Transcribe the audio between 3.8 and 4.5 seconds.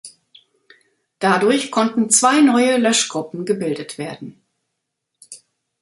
werden.